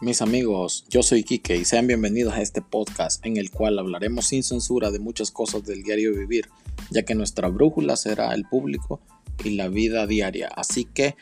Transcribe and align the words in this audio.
Mis 0.00 0.22
amigos, 0.22 0.84
yo 0.88 1.04
soy 1.04 1.22
Kike 1.22 1.56
y 1.56 1.64
sean 1.64 1.86
bienvenidos 1.86 2.34
a 2.34 2.42
este 2.42 2.60
podcast 2.60 3.24
en 3.24 3.36
el 3.36 3.52
cual 3.52 3.78
hablaremos 3.78 4.26
sin 4.26 4.42
censura 4.42 4.90
de 4.90 4.98
muchas 4.98 5.30
cosas 5.30 5.64
del 5.64 5.84
diario 5.84 6.12
vivir, 6.12 6.48
ya 6.90 7.04
que 7.04 7.14
nuestra 7.14 7.48
brújula 7.48 7.94
será 7.94 8.34
el 8.34 8.44
público 8.44 9.00
y 9.44 9.50
la 9.50 9.68
vida 9.68 10.08
diaria. 10.08 10.48
Así 10.48 10.84
que 10.84 11.14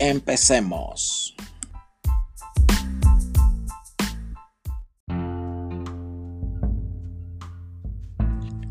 empecemos. 0.00 1.36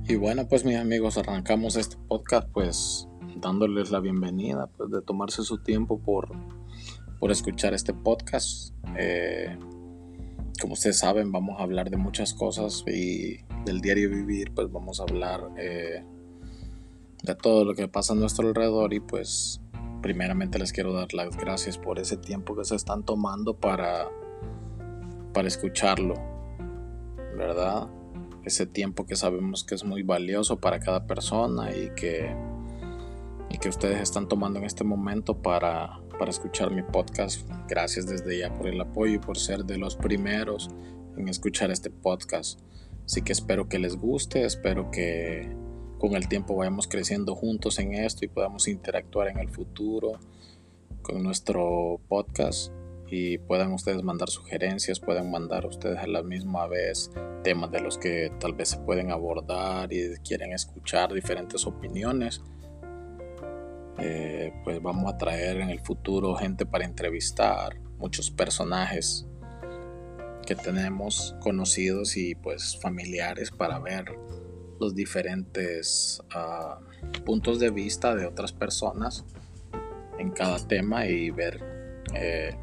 Y 0.09 0.15
bueno, 0.15 0.45
pues 0.49 0.65
mis 0.65 0.75
amigos, 0.75 1.17
arrancamos 1.17 1.77
este 1.77 1.95
podcast 2.09 2.49
pues 2.51 3.07
dándoles 3.37 3.91
la 3.91 4.01
bienvenida, 4.01 4.67
pues 4.75 4.91
de 4.91 5.01
tomarse 5.01 5.43
su 5.43 5.57
tiempo 5.59 5.99
por 5.99 6.29
por 7.21 7.31
escuchar 7.31 7.75
este 7.75 7.93
podcast. 7.93 8.73
Eh, 8.97 9.55
como 10.59 10.73
ustedes 10.73 10.97
saben, 10.97 11.31
vamos 11.31 11.59
a 11.59 11.63
hablar 11.63 11.91
de 11.91 11.97
muchas 11.97 12.33
cosas 12.33 12.83
y 12.87 13.37
del 13.63 13.79
diario 13.79 14.09
vivir, 14.09 14.51
pues 14.55 14.71
vamos 14.71 14.99
a 14.99 15.03
hablar 15.03 15.51
eh, 15.55 16.03
de 17.21 17.35
todo 17.35 17.63
lo 17.63 17.75
que 17.75 17.87
pasa 17.87 18.13
a 18.13 18.15
nuestro 18.15 18.47
alrededor 18.47 18.95
y 18.95 19.01
pues 19.01 19.61
primeramente 20.01 20.57
les 20.57 20.73
quiero 20.73 20.93
dar 20.93 21.13
las 21.13 21.37
gracias 21.37 21.77
por 21.77 21.99
ese 21.99 22.17
tiempo 22.17 22.55
que 22.55 22.65
se 22.65 22.75
están 22.75 23.03
tomando 23.03 23.55
para, 23.55 24.09
para 25.31 25.47
escucharlo, 25.47 26.15
¿verdad? 27.37 27.87
Ese 28.45 28.65
tiempo 28.65 29.05
que 29.05 29.15
sabemos 29.15 29.63
que 29.63 29.75
es 29.75 29.83
muy 29.83 30.01
valioso 30.01 30.59
para 30.59 30.79
cada 30.79 31.05
persona 31.05 31.69
y 31.69 31.91
que, 31.95 32.35
y 33.51 33.59
que 33.59 33.69
ustedes 33.69 34.01
están 34.01 34.27
tomando 34.27 34.57
en 34.57 34.65
este 34.65 34.83
momento 34.83 35.39
para 35.39 36.01
para 36.21 36.29
escuchar 36.29 36.69
mi 36.69 36.83
podcast. 36.83 37.49
Gracias 37.67 38.05
desde 38.05 38.37
ya 38.37 38.53
por 38.53 38.67
el 38.67 38.79
apoyo 38.79 39.15
y 39.15 39.17
por 39.17 39.39
ser 39.39 39.65
de 39.65 39.79
los 39.79 39.95
primeros 39.95 40.69
en 41.17 41.27
escuchar 41.27 41.71
este 41.71 41.89
podcast. 41.89 42.59
Así 43.07 43.23
que 43.23 43.31
espero 43.31 43.67
que 43.67 43.79
les 43.79 43.95
guste, 43.95 44.45
espero 44.45 44.91
que 44.91 45.51
con 45.97 46.13
el 46.13 46.27
tiempo 46.27 46.55
vayamos 46.55 46.87
creciendo 46.87 47.33
juntos 47.33 47.79
en 47.79 47.95
esto 47.95 48.23
y 48.23 48.27
podamos 48.27 48.67
interactuar 48.67 49.29
en 49.29 49.39
el 49.39 49.49
futuro 49.49 50.19
con 51.01 51.23
nuestro 51.23 51.99
podcast 52.07 52.71
y 53.07 53.39
puedan 53.39 53.73
ustedes 53.73 54.03
mandar 54.03 54.29
sugerencias, 54.29 54.99
pueden 54.99 55.31
mandar 55.31 55.65
ustedes 55.65 55.97
a 55.97 56.05
la 56.05 56.21
misma 56.21 56.67
vez 56.67 57.09
temas 57.43 57.71
de 57.71 57.81
los 57.81 57.97
que 57.97 58.31
tal 58.39 58.53
vez 58.53 58.69
se 58.69 58.77
pueden 58.77 59.09
abordar 59.09 59.91
y 59.91 60.13
quieren 60.23 60.53
escuchar 60.53 61.11
diferentes 61.15 61.65
opiniones. 61.65 62.43
Eh, 64.03 64.51
pues 64.63 64.81
vamos 64.81 65.13
a 65.13 65.15
traer 65.15 65.57
en 65.57 65.69
el 65.69 65.79
futuro 65.79 66.33
gente 66.33 66.65
para 66.65 66.85
entrevistar, 66.85 67.79
muchos 67.99 68.31
personajes 68.31 69.27
que 70.45 70.55
tenemos 70.55 71.35
conocidos 71.39 72.17
y 72.17 72.33
pues 72.33 72.79
familiares 72.81 73.51
para 73.51 73.77
ver 73.77 74.05
los 74.79 74.95
diferentes 74.95 76.19
ah, 76.33 76.79
puntos 77.23 77.59
de 77.59 77.69
vista 77.69 78.15
de 78.15 78.25
otras 78.25 78.51
personas 78.51 79.23
en 80.17 80.31
cada 80.31 80.57
tema 80.67 81.05
y 81.05 81.29
ver 81.29 81.59
eh, 82.15 82.55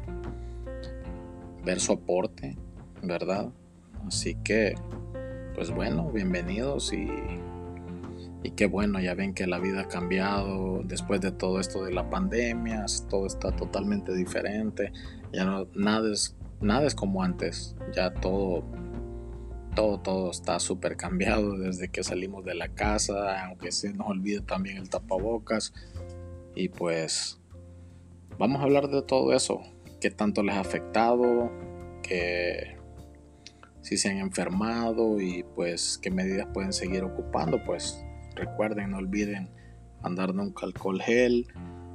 ver 1.63 1.79
su 1.79 1.93
aporte 1.93 2.57
verdad 3.01 3.49
así 4.05 4.35
que 4.43 4.75
pues 5.55 5.71
bueno 5.71 6.11
bienvenidos 6.11 6.91
y 6.91 7.07
y 8.43 8.51
qué 8.51 8.67
bueno, 8.67 8.99
ya 8.99 9.15
ven 9.15 9.33
que 9.33 9.47
la 9.47 9.59
vida 9.59 9.81
ha 9.81 9.87
cambiado 9.87 10.81
después 10.83 11.19
de 11.19 11.31
todo 11.31 11.59
esto 11.59 11.83
de 11.83 11.91
la 11.91 12.09
pandemia, 12.09 12.85
todo 13.09 13.27
está 13.27 13.51
totalmente 13.51 14.13
diferente, 14.13 14.93
ya 15.33 15.43
no, 15.43 15.67
nada 15.75 16.11
es, 16.11 16.37
nada 16.61 16.87
es 16.87 16.95
como 16.95 17.21
antes, 17.21 17.75
ya 17.93 18.13
todo, 18.13 18.63
todo, 19.75 19.99
todo 19.99 20.31
está 20.31 20.59
súper 20.59 20.95
cambiado 20.95 21.57
desde 21.57 21.89
que 21.89 22.03
salimos 22.03 22.45
de 22.45 22.55
la 22.55 22.69
casa, 22.69 23.45
aunque 23.45 23.71
se 23.71 23.93
nos 23.93 24.07
olvide 24.07 24.41
también 24.41 24.77
el 24.77 24.89
tapabocas, 24.89 25.73
y 26.55 26.69
pues 26.69 27.41
vamos 28.37 28.61
a 28.61 28.63
hablar 28.63 28.87
de 28.87 29.01
todo 29.01 29.33
eso, 29.33 29.61
qué 29.99 30.11
tanto 30.11 30.43
les 30.43 30.55
ha 30.55 30.61
afectado, 30.61 31.51
que 32.01 32.77
si 33.81 33.97
se 33.97 34.09
han 34.09 34.17
enfermado 34.17 35.19
y 35.19 35.43
pues 35.55 35.97
qué 35.97 36.09
medidas 36.09 36.47
pueden 36.53 36.71
seguir 36.71 37.03
ocupando, 37.03 37.61
pues 37.65 38.05
Recuerden, 38.39 38.91
no 38.91 38.97
olviden 38.97 39.49
andar 40.01 40.33
nunca 40.33 40.65
alcohol 40.65 41.01
gel. 41.01 41.47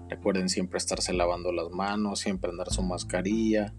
Recuerden 0.08 0.48
siempre 0.48 0.78
estarse 0.78 1.12
lavando 1.12 1.52
las 1.52 1.70
manos, 1.70 2.20
siempre 2.20 2.50
andar 2.50 2.70
su 2.70 2.82
mascarilla. 2.82 3.72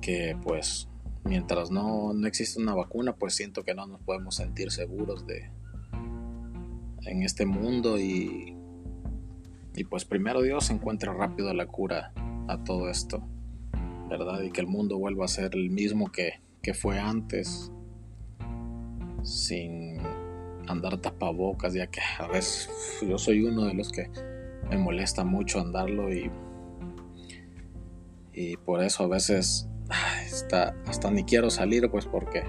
Que 0.00 0.36
pues 0.42 0.88
mientras 1.24 1.70
no, 1.70 2.12
no 2.12 2.26
existe 2.26 2.60
una 2.60 2.74
vacuna, 2.74 3.14
pues 3.14 3.34
siento 3.34 3.64
que 3.64 3.74
no 3.74 3.86
nos 3.86 4.00
podemos 4.02 4.36
sentir 4.36 4.70
seguros 4.70 5.26
de 5.26 5.50
en 7.06 7.22
este 7.22 7.46
mundo 7.46 7.98
y, 7.98 8.54
y 9.74 9.84
pues 9.84 10.04
primero 10.04 10.42
Dios 10.42 10.70
encuentre 10.70 11.12
rápido 11.12 11.54
la 11.54 11.66
cura 11.66 12.12
a 12.48 12.62
todo 12.64 12.90
esto, 12.90 13.22
¿verdad? 14.08 14.42
Y 14.42 14.50
que 14.50 14.60
el 14.60 14.66
mundo 14.66 14.98
vuelva 14.98 15.24
a 15.24 15.28
ser 15.28 15.54
el 15.54 15.70
mismo 15.70 16.10
que, 16.10 16.40
que 16.62 16.74
fue 16.74 16.98
antes, 16.98 17.72
sin 19.22 19.98
andar 20.68 20.98
tapabocas, 20.98 21.74
ya 21.74 21.86
que 21.88 22.00
a 22.18 22.26
veces 22.28 22.70
yo 23.06 23.18
soy 23.18 23.42
uno 23.44 23.64
de 23.64 23.74
los 23.74 23.90
que 23.90 24.10
me 24.70 24.78
molesta 24.78 25.24
mucho 25.24 25.60
andarlo 25.60 26.12
y, 26.12 26.30
y 28.32 28.56
por 28.58 28.82
eso 28.82 29.04
a 29.04 29.08
veces 29.08 29.68
hasta, 29.88 30.74
hasta 30.86 31.10
ni 31.10 31.24
quiero 31.24 31.50
salir, 31.50 31.90
pues 31.90 32.06
porque 32.06 32.44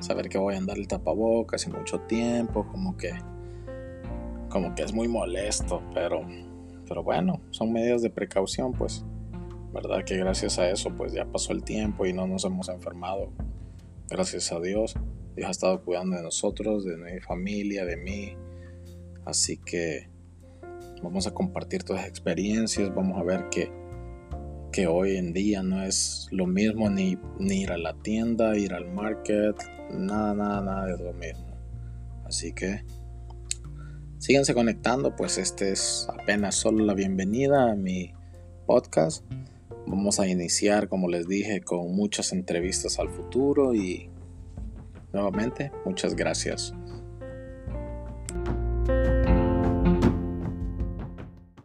saber 0.00 0.28
que 0.28 0.38
voy 0.38 0.54
a 0.54 0.58
andar 0.58 0.78
el 0.78 0.88
tapabocas 0.88 1.66
y 1.66 1.70
mucho 1.70 2.00
tiempo, 2.00 2.66
como 2.66 2.96
que, 2.96 3.12
como 4.48 4.74
que 4.74 4.82
es 4.82 4.92
muy 4.92 5.08
molesto, 5.08 5.82
pero, 5.94 6.26
pero 6.88 7.02
bueno, 7.02 7.40
son 7.50 7.72
medidas 7.72 8.02
de 8.02 8.10
precaución, 8.10 8.72
pues, 8.72 9.04
verdad 9.72 10.04
que 10.04 10.16
gracias 10.16 10.58
a 10.58 10.68
eso, 10.68 10.90
pues 10.90 11.12
ya 11.12 11.24
pasó 11.24 11.52
el 11.52 11.62
tiempo 11.62 12.04
y 12.04 12.12
no 12.12 12.26
nos 12.26 12.44
hemos 12.44 12.68
enfermado, 12.68 13.30
gracias 14.08 14.52
a 14.52 14.60
Dios. 14.60 14.94
Dios 15.36 15.48
ha 15.48 15.50
estado 15.50 15.84
cuidando 15.84 16.16
de 16.16 16.22
nosotros, 16.22 16.84
de 16.84 16.96
mi 16.96 17.20
familia, 17.20 17.84
de 17.84 17.96
mí. 17.96 18.36
Así 19.24 19.56
que 19.56 20.08
vamos 21.02 21.26
a 21.26 21.32
compartir 21.32 21.84
todas 21.84 22.02
las 22.02 22.10
experiencias, 22.10 22.94
vamos 22.94 23.18
a 23.18 23.24
ver 23.24 23.48
que, 23.50 23.70
que 24.72 24.86
hoy 24.86 25.16
en 25.16 25.32
día 25.32 25.62
no 25.62 25.82
es 25.82 26.28
lo 26.30 26.46
mismo 26.46 26.90
ni, 26.90 27.18
ni 27.38 27.62
ir 27.62 27.72
a 27.72 27.78
la 27.78 27.94
tienda, 28.02 28.56
ir 28.56 28.74
al 28.74 28.92
market, 28.92 29.56
nada, 29.90 30.34
nada, 30.34 30.60
nada 30.60 30.92
es 30.92 31.00
lo 31.00 31.12
mismo. 31.12 31.46
Así 32.24 32.52
que 32.52 32.84
síganse 34.18 34.54
conectando, 34.54 35.16
pues 35.16 35.38
este 35.38 35.72
es 35.72 36.08
apenas 36.08 36.54
solo 36.54 36.84
la 36.84 36.94
bienvenida 36.94 37.72
a 37.72 37.74
mi 37.74 38.12
podcast. 38.66 39.24
Vamos 39.86 40.20
a 40.20 40.28
iniciar, 40.28 40.88
como 40.88 41.08
les 41.08 41.26
dije, 41.26 41.60
con 41.60 41.94
muchas 41.94 42.32
entrevistas 42.32 42.98
al 42.98 43.08
futuro 43.08 43.74
y 43.74 44.11
Nuevamente, 45.12 45.70
muchas 45.84 46.14
gracias. 46.14 46.74